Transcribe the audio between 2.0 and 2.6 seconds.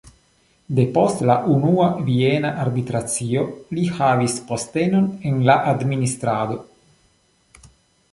Viena